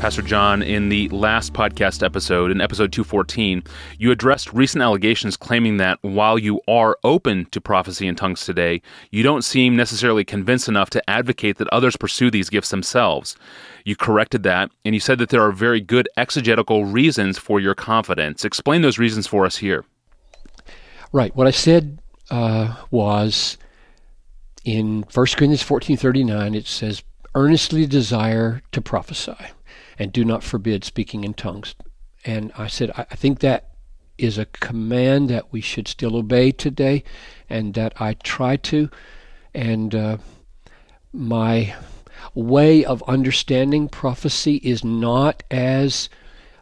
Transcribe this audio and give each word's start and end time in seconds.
Pastor 0.00 0.22
John, 0.22 0.62
in 0.62 0.88
the 0.88 1.10
last 1.10 1.52
podcast 1.52 2.02
episode, 2.02 2.50
in 2.50 2.62
episode 2.62 2.90
214, 2.90 3.62
you 3.98 4.10
addressed 4.10 4.50
recent 4.50 4.80
allegations 4.80 5.36
claiming 5.36 5.76
that 5.76 5.98
while 6.00 6.38
you 6.38 6.62
are 6.66 6.96
open 7.04 7.44
to 7.50 7.60
prophecy 7.60 8.06
in 8.06 8.16
tongues 8.16 8.46
today, 8.46 8.80
you 9.10 9.22
don't 9.22 9.44
seem 9.44 9.76
necessarily 9.76 10.24
convinced 10.24 10.68
enough 10.68 10.88
to 10.88 11.10
advocate 11.10 11.58
that 11.58 11.68
others 11.68 11.98
pursue 11.98 12.30
these 12.30 12.48
gifts 12.48 12.70
themselves. 12.70 13.36
You 13.84 13.94
corrected 13.94 14.42
that, 14.44 14.70
and 14.86 14.94
you 14.94 15.00
said 15.00 15.18
that 15.18 15.28
there 15.28 15.42
are 15.42 15.52
very 15.52 15.82
good 15.82 16.08
exegetical 16.16 16.86
reasons 16.86 17.36
for 17.36 17.60
your 17.60 17.74
confidence. 17.74 18.42
Explain 18.42 18.80
those 18.80 18.98
reasons 18.98 19.26
for 19.26 19.44
us 19.44 19.58
here. 19.58 19.84
Right. 21.12 21.36
What 21.36 21.46
I 21.46 21.50
said 21.50 21.98
uh, 22.30 22.74
was 22.90 23.58
in 24.64 25.04
1 25.12 25.26
Corinthians 25.36 25.62
14:39 25.62 26.56
it 26.56 26.66
says 26.66 27.02
earnestly 27.34 27.86
desire 27.86 28.62
to 28.72 28.80
prophesy 28.80 29.36
and 29.98 30.12
do 30.12 30.24
not 30.24 30.42
forbid 30.42 30.84
speaking 30.84 31.24
in 31.24 31.34
tongues. 31.34 31.74
And 32.24 32.52
I 32.56 32.66
said, 32.66 32.90
I, 32.96 33.04
think 33.04 33.40
that 33.40 33.70
is 34.18 34.36
a 34.36 34.46
command 34.46 35.30
that 35.30 35.52
we 35.52 35.60
should 35.60 35.88
still 35.88 36.16
obey 36.16 36.52
today, 36.52 37.02
and 37.48 37.74
that 37.74 37.94
I 38.00 38.14
try 38.14 38.56
to. 38.56 38.90
And 39.54 39.94
uh, 39.94 40.18
my 41.12 41.74
way 42.34 42.84
of 42.84 43.02
understanding 43.04 43.88
prophecy 43.88 44.56
is 44.56 44.84
not 44.84 45.42
as 45.50 46.10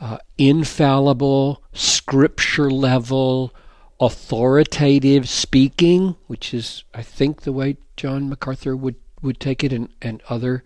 uh, 0.00 0.18
infallible, 0.38 1.62
scripture 1.72 2.70
level, 2.70 3.52
authoritative 4.00 5.28
speaking, 5.28 6.16
which 6.26 6.54
is, 6.54 6.84
I 6.94 7.02
think, 7.02 7.42
the 7.42 7.52
way 7.52 7.76
John 7.96 8.28
MacArthur 8.30 8.74
would, 8.76 8.96
would 9.20 9.40
take 9.40 9.62
it, 9.62 9.72
and, 9.72 9.90
and 10.00 10.22
other 10.28 10.64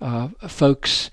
uh, 0.00 0.28
folks 0.48 1.10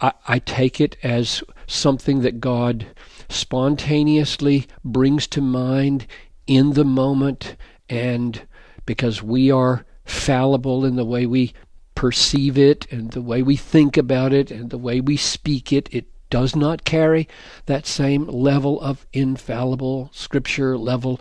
I, 0.00 0.12
I 0.26 0.38
take 0.38 0.80
it 0.80 0.96
as 1.02 1.42
something 1.66 2.20
that 2.20 2.40
God 2.40 2.86
spontaneously 3.28 4.66
brings 4.84 5.26
to 5.28 5.40
mind 5.40 6.06
in 6.46 6.74
the 6.74 6.84
moment, 6.84 7.56
and 7.88 8.46
because 8.84 9.22
we 9.22 9.50
are 9.50 9.84
fallible 10.04 10.84
in 10.84 10.96
the 10.96 11.04
way 11.04 11.26
we 11.26 11.52
perceive 11.96 12.56
it 12.56 12.90
and 12.92 13.10
the 13.10 13.22
way 13.22 13.42
we 13.42 13.56
think 13.56 13.96
about 13.96 14.32
it 14.32 14.50
and 14.50 14.70
the 14.70 14.78
way 14.78 15.00
we 15.00 15.16
speak 15.16 15.72
it, 15.72 15.88
it 15.90 16.06
does 16.30 16.54
not 16.54 16.84
carry 16.84 17.26
that 17.66 17.86
same 17.86 18.26
level 18.26 18.80
of 18.80 19.06
infallible 19.12 20.10
scripture 20.12 20.76
level 20.76 21.20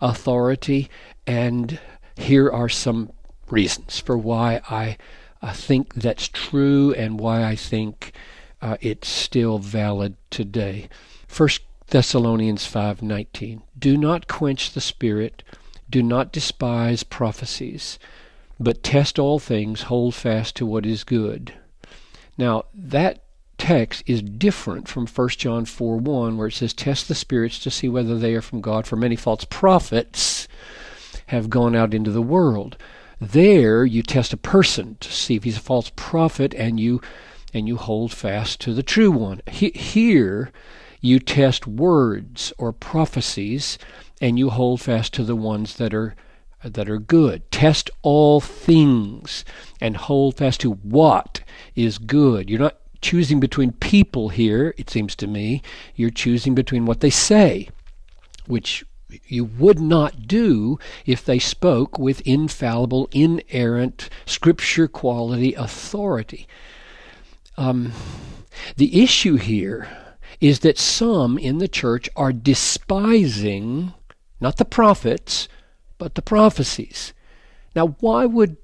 authority. 0.00 0.88
And 1.26 1.78
here 2.16 2.50
are 2.50 2.68
some 2.68 3.12
reasons 3.50 4.00
for 4.00 4.16
why 4.16 4.60
I 4.68 4.96
I 5.44 5.52
think 5.52 5.94
that's 5.94 6.26
true 6.28 6.94
and 6.94 7.20
why 7.20 7.44
I 7.44 7.54
think 7.54 8.12
uh, 8.62 8.78
it's 8.80 9.08
still 9.08 9.58
valid 9.58 10.16
today. 10.30 10.88
First 11.28 11.62
Thessalonians 11.88 12.66
5:19 12.66 13.60
Do 13.78 13.98
not 13.98 14.26
quench 14.26 14.72
the 14.72 14.80
spirit 14.80 15.42
do 15.90 16.02
not 16.02 16.32
despise 16.32 17.02
prophecies 17.02 17.98
but 18.58 18.82
test 18.82 19.18
all 19.18 19.38
things 19.38 19.82
hold 19.82 20.14
fast 20.14 20.56
to 20.56 20.64
what 20.64 20.86
is 20.86 21.04
good. 21.04 21.52
Now 22.38 22.64
that 22.72 23.22
text 23.58 24.02
is 24.06 24.22
different 24.22 24.88
from 24.88 25.06
1 25.06 25.28
John 25.30 25.66
4 25.66 25.98
1, 25.98 26.38
where 26.38 26.48
it 26.48 26.54
says, 26.54 26.72
Test 26.72 27.06
the 27.06 27.14
spirits 27.14 27.58
to 27.60 27.70
see 27.70 27.88
whether 27.90 28.18
they 28.18 28.34
are 28.34 28.42
from 28.42 28.62
God, 28.62 28.86
for 28.86 28.96
many 28.96 29.16
false 29.16 29.44
prophets 29.44 30.48
have 31.26 31.50
gone 31.50 31.76
out 31.76 31.92
into 31.92 32.10
the 32.10 32.22
world. 32.22 32.76
There 33.24 33.86
you 33.86 34.02
test 34.02 34.34
a 34.34 34.36
person 34.36 34.98
to 35.00 35.10
see 35.10 35.34
if 35.34 35.44
he's 35.44 35.56
a 35.56 35.60
false 35.60 35.90
prophet 35.96 36.52
and 36.54 36.78
you 36.78 37.00
and 37.54 37.66
you 37.66 37.78
hold 37.78 38.12
fast 38.12 38.60
to 38.60 38.74
the 38.74 38.82
true 38.82 39.10
one. 39.10 39.40
He, 39.50 39.70
here 39.70 40.52
you 41.00 41.18
test 41.18 41.66
words 41.66 42.52
or 42.58 42.70
prophecies 42.70 43.78
and 44.20 44.38
you 44.38 44.50
hold 44.50 44.82
fast 44.82 45.14
to 45.14 45.24
the 45.24 45.36
ones 45.36 45.76
that 45.76 45.94
are 45.94 46.14
that 46.62 46.90
are 46.90 46.98
good. 46.98 47.50
Test 47.50 47.90
all 48.02 48.40
things 48.40 49.42
and 49.80 49.96
hold 49.96 50.36
fast 50.36 50.60
to 50.60 50.72
what 50.72 51.40
is 51.74 51.96
good. 51.96 52.50
You're 52.50 52.60
not 52.60 52.76
choosing 53.00 53.40
between 53.40 53.72
people 53.72 54.28
here, 54.28 54.74
it 54.76 54.90
seems 54.90 55.16
to 55.16 55.26
me. 55.26 55.62
You're 55.94 56.10
choosing 56.10 56.54
between 56.54 56.84
what 56.84 57.00
they 57.00 57.10
say, 57.10 57.70
which 58.46 58.84
you 59.26 59.44
would 59.44 59.80
not 59.80 60.26
do 60.26 60.78
if 61.06 61.24
they 61.24 61.38
spoke 61.38 61.98
with 61.98 62.20
infallible, 62.22 63.08
inerrant, 63.12 64.08
scripture 64.26 64.88
quality 64.88 65.54
authority. 65.54 66.46
Um, 67.56 67.92
the 68.76 69.02
issue 69.02 69.36
here 69.36 69.88
is 70.40 70.60
that 70.60 70.78
some 70.78 71.38
in 71.38 71.58
the 71.58 71.68
church 71.68 72.08
are 72.16 72.32
despising 72.32 73.92
not 74.40 74.56
the 74.56 74.64
prophets, 74.64 75.48
but 75.96 76.14
the 76.14 76.22
prophecies. 76.22 77.14
Now, 77.74 77.96
why 78.00 78.26
would 78.26 78.56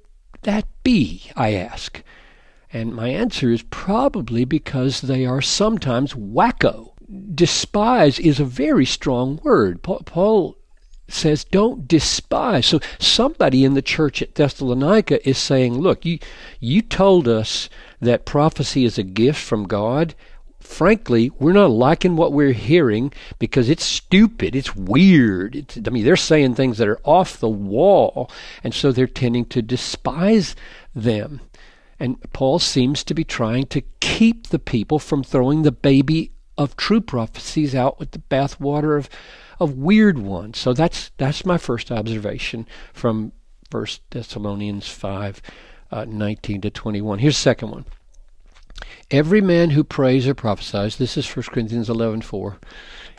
that 0.43 0.67
be, 0.83 1.31
I 1.35 1.53
ask? 1.53 2.03
And 2.73 2.95
my 2.95 3.09
answer 3.09 3.51
is 3.51 3.63
probably 3.63 4.45
because 4.45 5.01
they 5.01 5.25
are 5.25 5.41
sometimes 5.41 6.13
wacko 6.13 6.93
despise 7.33 8.19
is 8.19 8.39
a 8.39 8.45
very 8.45 8.85
strong 8.85 9.39
word. 9.43 9.81
Paul 9.83 10.57
says, 11.07 11.43
don't 11.43 11.87
despise. 11.87 12.65
So 12.67 12.79
somebody 12.99 13.63
in 13.63 13.73
the 13.73 13.81
church 13.81 14.21
at 14.21 14.35
Thessalonica 14.35 15.27
is 15.27 15.37
saying, 15.37 15.77
look, 15.77 16.05
you, 16.05 16.19
you 16.59 16.81
told 16.81 17.27
us 17.27 17.69
that 17.99 18.25
prophecy 18.25 18.85
is 18.85 18.97
a 18.97 19.03
gift 19.03 19.41
from 19.41 19.67
God. 19.67 20.15
Frankly, 20.59 21.31
we're 21.37 21.53
not 21.53 21.71
liking 21.71 22.15
what 22.15 22.33
we're 22.33 22.53
hearing 22.53 23.11
because 23.39 23.67
it's 23.67 23.83
stupid, 23.83 24.55
it's 24.55 24.75
weird. 24.75 25.55
It's, 25.55 25.77
I 25.85 25.89
mean, 25.89 26.05
they're 26.05 26.15
saying 26.15 26.55
things 26.55 26.77
that 26.77 26.87
are 26.87 27.01
off 27.03 27.39
the 27.39 27.49
wall, 27.49 28.31
and 28.63 28.73
so 28.73 28.91
they're 28.91 29.07
tending 29.07 29.45
to 29.45 29.61
despise 29.61 30.55
them. 30.95 31.41
And 31.99 32.21
Paul 32.31 32.59
seems 32.59 33.03
to 33.03 33.13
be 33.13 33.23
trying 33.23 33.65
to 33.67 33.81
keep 33.99 34.47
the 34.47 34.59
people 34.59 34.97
from 34.97 35.23
throwing 35.23 35.63
the 35.63 35.71
baby 35.71 36.31
of 36.61 36.77
true 36.77 37.01
prophecies 37.01 37.73
out 37.73 37.99
with 37.99 38.11
the 38.11 38.19
bathwater 38.29 38.97
of 38.97 39.09
of 39.59 39.77
weird 39.77 40.17
ones. 40.17 40.59
So 40.59 40.73
that's 40.73 41.11
that's 41.17 41.45
my 41.45 41.57
first 41.57 41.91
observation 41.91 42.67
from 42.93 43.31
First 43.69 44.01
Thessalonians 44.11 44.87
five, 44.87 45.41
uh, 45.91 46.05
nineteen 46.07 46.61
to 46.61 46.69
twenty 46.69 47.01
one. 47.01 47.19
Here's 47.19 47.35
the 47.35 47.41
second 47.41 47.71
one. 47.71 47.85
Every 49.09 49.41
man 49.41 49.71
who 49.71 49.83
prays 49.83 50.27
or 50.27 50.33
prophesies, 50.33 50.97
this 50.97 51.17
is 51.17 51.35
1 51.35 51.45
Corinthians 51.51 51.89
eleven 51.89 52.21
four. 52.21 52.57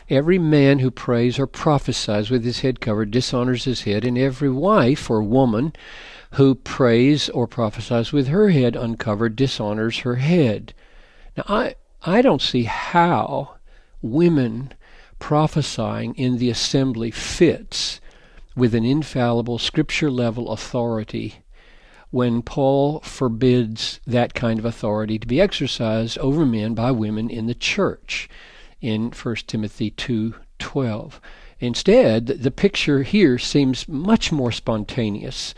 Every 0.09 0.39
man 0.39 0.79
who 0.79 0.91
prays 0.91 1.39
or 1.39 1.47
prophesies 1.47 2.29
with 2.29 2.43
his 2.43 2.59
head 2.59 2.81
covered 2.81 3.11
dishonors 3.11 3.65
his 3.65 3.83
head, 3.83 4.05
and 4.05 4.17
every 4.17 4.49
wife 4.49 5.09
or 5.09 5.21
woman 5.21 5.73
who 6.31 6.55
prays 6.55 7.29
or 7.29 7.47
prophesies 7.47 8.11
with 8.11 8.27
her 8.27 8.49
head 8.49 8.75
uncovered 8.75 9.35
dishonors 9.35 9.99
her 9.99 10.15
head. 10.15 10.73
Now, 11.37 11.43
I, 11.47 11.75
I 12.05 12.21
don't 12.21 12.41
see 12.41 12.63
how 12.63 13.55
women 14.01 14.73
prophesying 15.19 16.15
in 16.15 16.37
the 16.37 16.49
assembly 16.49 17.11
fits 17.11 18.01
with 18.57 18.75
an 18.75 18.83
infallible 18.83 19.57
scripture 19.57 20.11
level 20.11 20.51
authority 20.51 21.35
when 22.11 22.41
Paul 22.41 22.99
forbids 22.99 24.01
that 24.05 24.33
kind 24.33 24.59
of 24.59 24.65
authority 24.65 25.17
to 25.17 25.25
be 25.25 25.39
exercised 25.39 26.17
over 26.17 26.45
men 26.45 26.73
by 26.73 26.91
women 26.91 27.29
in 27.29 27.47
the 27.47 27.55
church 27.55 28.29
in 28.81 29.11
1 29.11 29.35
Timothy 29.47 29.89
2:12. 29.89 31.21
Instead, 31.61 32.27
the 32.27 32.51
picture 32.51 33.03
here 33.03 33.39
seems 33.39 33.87
much 33.87 34.29
more 34.29 34.51
spontaneous 34.51 35.55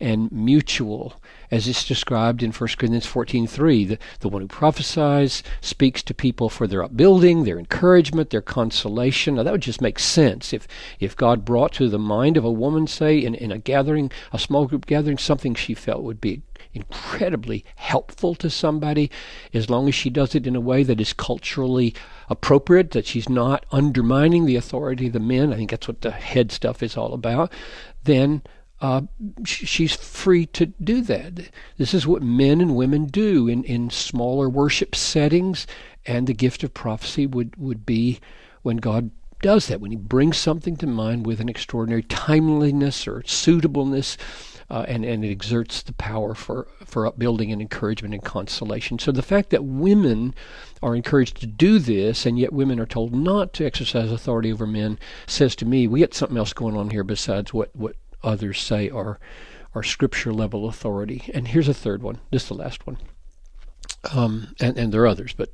and 0.00 0.30
mutual 0.30 1.20
as 1.50 1.66
it's 1.66 1.84
described 1.84 2.42
in 2.42 2.52
1 2.52 2.68
Corinthians 2.78 3.06
14:3. 3.06 3.88
The, 3.88 3.98
the 4.20 4.28
one 4.28 4.42
who 4.42 4.48
prophesies 4.48 5.42
speaks 5.60 6.02
to 6.04 6.14
people 6.14 6.48
for 6.48 6.66
their 6.66 6.82
upbuilding, 6.82 7.44
their 7.44 7.58
encouragement, 7.58 8.30
their 8.30 8.42
consolation. 8.42 9.36
Now 9.36 9.42
that 9.42 9.52
would 9.52 9.62
just 9.62 9.80
make 9.80 9.98
sense 9.98 10.52
if 10.52 10.68
if 11.00 11.16
God 11.16 11.44
brought 11.44 11.72
to 11.74 11.88
the 11.88 11.98
mind 11.98 12.36
of 12.36 12.44
a 12.44 12.52
woman, 12.52 12.86
say 12.86 13.18
in, 13.18 13.34
in 13.34 13.50
a 13.50 13.58
gathering, 13.58 14.10
a 14.32 14.38
small 14.38 14.66
group 14.66 14.86
gathering, 14.86 15.18
something 15.18 15.54
she 15.54 15.74
felt 15.74 16.02
would 16.02 16.20
be 16.20 16.42
incredibly 16.74 17.64
helpful 17.76 18.34
to 18.36 18.50
somebody, 18.50 19.10
as 19.54 19.70
long 19.70 19.88
as 19.88 19.94
she 19.94 20.10
does 20.10 20.34
it 20.34 20.46
in 20.46 20.54
a 20.54 20.60
way 20.60 20.82
that 20.82 21.00
is 21.00 21.12
culturally 21.12 21.94
appropriate, 22.28 22.90
that 22.92 23.06
she's 23.06 23.28
not 23.28 23.64
undermining 23.72 24.44
the 24.44 24.56
authority 24.56 25.06
of 25.06 25.12
the 25.12 25.20
men. 25.20 25.52
I 25.52 25.56
think 25.56 25.70
that's 25.70 25.88
what 25.88 26.02
the 26.02 26.10
head 26.10 26.52
stuff 26.52 26.82
is 26.82 26.96
all 26.96 27.14
about. 27.14 27.52
Then 28.04 28.42
uh, 28.80 29.02
she's 29.44 29.96
free 29.96 30.46
to 30.46 30.66
do 30.66 31.00
that. 31.02 31.50
This 31.78 31.94
is 31.94 32.06
what 32.06 32.22
men 32.22 32.60
and 32.60 32.76
women 32.76 33.06
do 33.06 33.48
in, 33.48 33.64
in 33.64 33.90
smaller 33.90 34.48
worship 34.48 34.94
settings, 34.94 35.66
and 36.06 36.26
the 36.26 36.34
gift 36.34 36.62
of 36.62 36.74
prophecy 36.74 37.26
would, 37.26 37.56
would 37.56 37.84
be 37.84 38.20
when 38.62 38.76
God 38.76 39.10
does 39.40 39.66
that, 39.68 39.80
when 39.80 39.90
he 39.90 39.96
brings 39.96 40.36
something 40.36 40.76
to 40.76 40.86
mind 40.86 41.26
with 41.26 41.40
an 41.40 41.48
extraordinary 41.48 42.02
timeliness 42.02 43.06
or 43.06 43.22
suitableness, 43.24 44.16
uh, 44.70 44.84
and, 44.86 45.04
and 45.04 45.24
it 45.24 45.30
exerts 45.30 45.82
the 45.82 45.92
power 45.94 46.34
for, 46.34 46.68
for 46.84 47.06
upbuilding 47.06 47.50
and 47.50 47.62
encouragement 47.62 48.14
and 48.14 48.22
consolation. 48.22 48.98
So 48.98 49.12
the 49.12 49.22
fact 49.22 49.50
that 49.50 49.64
women 49.64 50.34
are 50.82 50.94
encouraged 50.94 51.40
to 51.40 51.46
do 51.46 51.78
this, 51.78 52.26
and 52.26 52.38
yet 52.38 52.52
women 52.52 52.78
are 52.78 52.86
told 52.86 53.14
not 53.14 53.52
to 53.54 53.64
exercise 53.64 54.12
authority 54.12 54.52
over 54.52 54.66
men, 54.66 54.98
says 55.26 55.56
to 55.56 55.64
me 55.64 55.88
we 55.88 56.00
got 56.00 56.14
something 56.14 56.36
else 56.36 56.52
going 56.52 56.76
on 56.76 56.90
here 56.90 57.04
besides 57.04 57.54
what, 57.54 57.74
what 57.74 57.96
others 58.22 58.60
say 58.60 58.88
are, 58.90 59.18
are 59.74 59.82
scripture 59.82 60.32
level 60.32 60.68
authority. 60.68 61.30
And 61.34 61.48
here's 61.48 61.68
a 61.68 61.74
third 61.74 62.02
one. 62.02 62.20
This 62.30 62.42
is 62.42 62.48
the 62.48 62.54
last 62.54 62.86
one. 62.86 62.98
Um, 64.12 64.54
and, 64.60 64.76
and 64.76 64.92
there 64.92 65.02
are 65.02 65.06
others, 65.08 65.34
but 65.34 65.52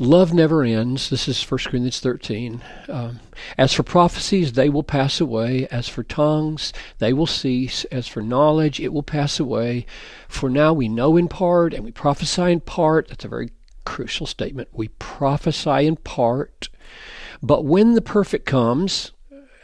Love 0.00 0.32
never 0.32 0.62
ends. 0.62 1.10
This 1.10 1.26
is 1.26 1.42
1 1.42 1.58
Corinthians 1.58 1.98
13. 1.98 2.62
Um, 2.88 3.18
as 3.56 3.72
for 3.72 3.82
prophecies, 3.82 4.52
they 4.52 4.68
will 4.68 4.84
pass 4.84 5.20
away. 5.20 5.66
As 5.72 5.88
for 5.88 6.04
tongues, 6.04 6.72
they 6.98 7.12
will 7.12 7.26
cease. 7.26 7.84
As 7.86 8.06
for 8.06 8.22
knowledge, 8.22 8.78
it 8.78 8.92
will 8.92 9.02
pass 9.02 9.40
away. 9.40 9.86
For 10.28 10.48
now 10.48 10.72
we 10.72 10.88
know 10.88 11.16
in 11.16 11.26
part 11.26 11.74
and 11.74 11.84
we 11.84 11.90
prophesy 11.90 12.52
in 12.52 12.60
part. 12.60 13.08
That's 13.08 13.24
a 13.24 13.28
very 13.28 13.50
crucial 13.84 14.26
statement. 14.26 14.68
We 14.72 14.86
prophesy 15.00 15.88
in 15.88 15.96
part. 15.96 16.68
But 17.42 17.64
when 17.64 17.94
the 17.94 18.00
perfect 18.00 18.46
comes, 18.46 19.10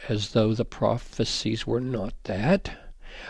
as 0.09 0.31
though 0.31 0.53
the 0.53 0.65
prophecies 0.65 1.65
were 1.65 1.81
not 1.81 2.13
that, 2.23 2.71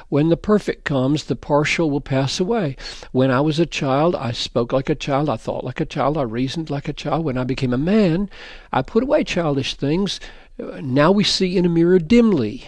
when 0.09 0.29
the 0.29 0.37
perfect 0.37 0.83
comes, 0.83 1.25
the 1.25 1.35
partial 1.35 1.91
will 1.91 2.01
pass 2.01 2.39
away. 2.39 2.75
When 3.11 3.29
I 3.29 3.41
was 3.41 3.59
a 3.59 3.65
child, 3.65 4.15
I 4.15 4.31
spoke 4.31 4.73
like 4.73 4.89
a 4.89 4.95
child, 4.95 5.29
I 5.29 5.37
thought 5.37 5.63
like 5.63 5.79
a 5.79 5.85
child, 5.85 6.17
I 6.17 6.23
reasoned 6.23 6.69
like 6.69 6.87
a 6.87 6.93
child. 6.93 7.23
When 7.23 7.37
I 7.37 7.43
became 7.43 7.73
a 7.73 7.77
man, 7.77 8.29
I 8.73 8.81
put 8.81 9.03
away 9.03 9.23
childish 9.23 9.75
things. 9.75 10.19
Now 10.57 11.11
we 11.11 11.23
see 11.23 11.55
in 11.55 11.65
a 11.65 11.69
mirror 11.69 11.99
dimly. 11.99 12.65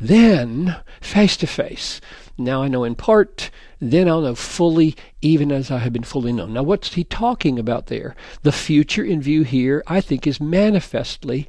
Then, 0.00 0.76
face 1.00 1.36
to 1.38 1.46
face. 1.46 2.00
Now 2.36 2.62
I 2.62 2.68
know 2.68 2.84
in 2.84 2.96
part, 2.96 3.50
then 3.80 4.08
I'll 4.08 4.20
know 4.20 4.34
fully, 4.34 4.96
even 5.22 5.52
as 5.52 5.70
I 5.70 5.78
have 5.78 5.92
been 5.92 6.02
fully 6.02 6.32
known. 6.32 6.52
Now, 6.52 6.64
what's 6.64 6.94
he 6.94 7.04
talking 7.04 7.58
about 7.58 7.86
there? 7.86 8.16
The 8.42 8.52
future 8.52 9.04
in 9.04 9.22
view 9.22 9.42
here, 9.42 9.82
I 9.86 10.00
think, 10.00 10.26
is 10.26 10.40
manifestly 10.40 11.48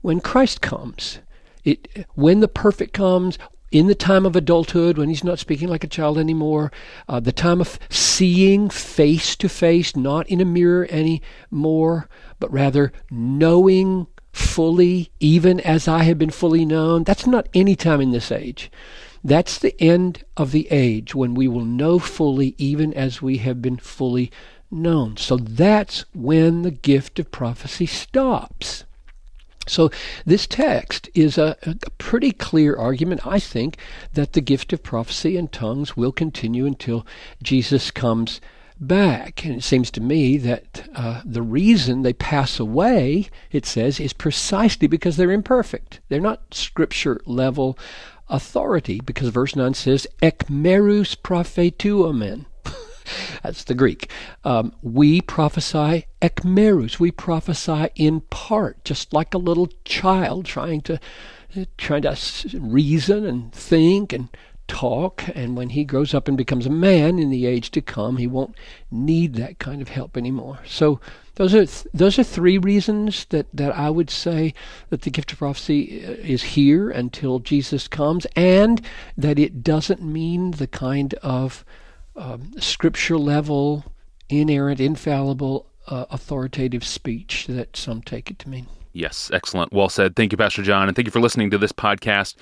when 0.00 0.20
Christ 0.20 0.62
comes. 0.62 1.18
It, 1.68 2.06
when 2.14 2.40
the 2.40 2.48
perfect 2.48 2.92
comes, 2.92 3.38
in 3.70 3.86
the 3.86 3.94
time 3.94 4.24
of 4.24 4.34
adulthood, 4.34 4.96
when 4.96 5.10
he's 5.10 5.24
not 5.24 5.38
speaking 5.38 5.68
like 5.68 5.84
a 5.84 5.88
child 5.88 6.16
anymore, 6.16 6.72
uh, 7.08 7.20
the 7.20 7.32
time 7.32 7.60
of 7.60 7.78
seeing 7.90 8.70
face 8.70 9.36
to 9.36 9.48
face, 9.48 9.94
not 9.94 10.26
in 10.28 10.40
a 10.40 10.46
mirror 10.46 10.86
anymore, 10.90 12.08
but 12.40 12.50
rather 12.50 12.92
knowing 13.10 14.06
fully, 14.32 15.10
even 15.20 15.60
as 15.60 15.86
I 15.86 16.04
have 16.04 16.18
been 16.18 16.30
fully 16.30 16.64
known, 16.64 17.04
that's 17.04 17.26
not 17.26 17.48
any 17.52 17.76
time 17.76 18.00
in 18.00 18.12
this 18.12 18.32
age. 18.32 18.70
That's 19.22 19.58
the 19.58 19.78
end 19.80 20.24
of 20.36 20.52
the 20.52 20.68
age 20.70 21.14
when 21.14 21.34
we 21.34 21.48
will 21.48 21.64
know 21.64 21.98
fully, 21.98 22.54
even 22.56 22.94
as 22.94 23.20
we 23.20 23.38
have 23.38 23.60
been 23.60 23.76
fully 23.76 24.30
known. 24.70 25.16
So 25.16 25.36
that's 25.36 26.04
when 26.14 26.62
the 26.62 26.70
gift 26.70 27.18
of 27.18 27.30
prophecy 27.30 27.86
stops. 27.86 28.84
So 29.68 29.90
this 30.24 30.46
text 30.46 31.08
is 31.14 31.38
a, 31.38 31.56
a, 31.62 31.74
pretty 31.98 32.32
clear 32.32 32.76
argument, 32.76 33.26
I 33.26 33.38
think, 33.38 33.78
that 34.14 34.32
the 34.32 34.40
gift 34.40 34.72
of 34.72 34.82
prophecy 34.82 35.36
and 35.36 35.50
tongues 35.50 35.96
will 35.96 36.12
continue 36.12 36.66
until 36.66 37.06
Jesus 37.42 37.90
comes 37.90 38.40
back. 38.80 39.44
And 39.44 39.56
it 39.56 39.64
seems 39.64 39.90
to 39.92 40.00
me 40.00 40.36
that 40.38 40.88
uh, 40.94 41.22
the 41.24 41.42
reason 41.42 42.02
they 42.02 42.12
pass 42.12 42.58
away, 42.58 43.28
it 43.50 43.66
says, 43.66 44.00
is 44.00 44.12
precisely 44.12 44.86
because 44.86 45.16
they're 45.16 45.30
imperfect. 45.30 46.00
They're 46.08 46.20
not 46.20 46.54
scripture 46.54 47.20
level 47.26 47.78
authority, 48.28 49.00
because 49.00 49.28
verse 49.30 49.56
9 49.56 49.74
says, 49.74 50.06
ekmerus 50.22 51.16
prophetuomen. 51.16 52.44
That's 53.42 53.64
the 53.64 53.74
Greek. 53.74 54.10
Um, 54.44 54.72
we 54.82 55.20
prophesy 55.20 56.06
ekmerus. 56.20 56.98
We 56.98 57.10
prophesy 57.10 57.88
in 57.94 58.20
part, 58.22 58.84
just 58.84 59.12
like 59.12 59.34
a 59.34 59.38
little 59.38 59.68
child 59.84 60.44
trying 60.44 60.82
to 60.82 61.00
trying 61.76 62.02
to 62.02 62.16
reason 62.60 63.24
and 63.24 63.52
think 63.52 64.12
and 64.12 64.28
talk. 64.66 65.24
And 65.34 65.56
when 65.56 65.70
he 65.70 65.84
grows 65.84 66.14
up 66.14 66.28
and 66.28 66.36
becomes 66.36 66.66
a 66.66 66.70
man 66.70 67.18
in 67.18 67.30
the 67.30 67.46
age 67.46 67.70
to 67.70 67.80
come, 67.80 68.18
he 68.18 68.26
won't 68.26 68.54
need 68.90 69.34
that 69.34 69.58
kind 69.58 69.80
of 69.80 69.88
help 69.88 70.16
anymore. 70.16 70.58
So 70.66 71.00
those 71.36 71.54
are 71.54 71.64
th- 71.64 71.86
those 71.94 72.18
are 72.18 72.24
three 72.24 72.58
reasons 72.58 73.24
that, 73.30 73.46
that 73.54 73.74
I 73.74 73.90
would 73.90 74.10
say 74.10 74.54
that 74.90 75.02
the 75.02 75.10
gift 75.10 75.32
of 75.32 75.38
prophecy 75.38 76.04
uh, 76.04 76.10
is 76.10 76.42
here 76.42 76.90
until 76.90 77.38
Jesus 77.38 77.88
comes, 77.88 78.26
and 78.36 78.82
that 79.16 79.38
it 79.38 79.62
doesn't 79.62 80.02
mean 80.02 80.50
the 80.52 80.66
kind 80.66 81.14
of 81.14 81.64
um, 82.18 82.52
scripture 82.58 83.16
level, 83.16 83.84
inerrant, 84.28 84.80
infallible, 84.80 85.66
uh, 85.86 86.04
authoritative 86.10 86.84
speech 86.84 87.46
that 87.46 87.76
some 87.76 88.02
take 88.02 88.30
it 88.30 88.38
to 88.40 88.48
mean. 88.48 88.66
Yes, 88.92 89.30
excellent. 89.32 89.72
Well 89.72 89.88
said. 89.88 90.16
Thank 90.16 90.32
you, 90.32 90.38
Pastor 90.38 90.62
John, 90.62 90.88
and 90.88 90.96
thank 90.96 91.06
you 91.06 91.12
for 91.12 91.20
listening 91.20 91.50
to 91.50 91.58
this 91.58 91.72
podcast. 91.72 92.34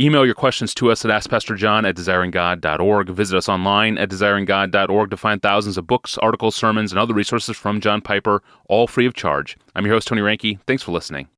Email 0.00 0.24
your 0.24 0.34
questions 0.34 0.74
to 0.74 0.90
us 0.90 1.04
at 1.04 1.10
AskPastorJohn 1.10 1.88
at 1.88 1.94
desiringgod.org. 1.94 3.10
Visit 3.10 3.36
us 3.36 3.48
online 3.48 3.96
at 3.96 4.08
desiringgod.org 4.08 5.10
to 5.10 5.16
find 5.16 5.40
thousands 5.40 5.78
of 5.78 5.86
books, 5.86 6.18
articles, 6.18 6.56
sermons, 6.56 6.90
and 6.90 6.98
other 6.98 7.14
resources 7.14 7.56
from 7.56 7.80
John 7.80 8.00
Piper, 8.00 8.42
all 8.66 8.88
free 8.88 9.06
of 9.06 9.14
charge. 9.14 9.56
I'm 9.76 9.84
your 9.86 9.94
host, 9.94 10.08
Tony 10.08 10.22
Reinke. 10.22 10.58
Thanks 10.66 10.82
for 10.82 10.90
listening. 10.90 11.28